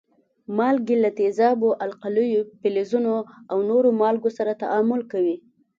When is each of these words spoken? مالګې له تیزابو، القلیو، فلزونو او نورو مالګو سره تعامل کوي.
مالګې 0.57 0.95
له 1.03 1.09
تیزابو، 1.19 1.69
القلیو، 1.85 2.41
فلزونو 2.61 3.15
او 3.51 3.57
نورو 3.69 3.89
مالګو 4.01 4.29
سره 4.37 4.59
تعامل 4.63 5.01
کوي. 5.11 5.35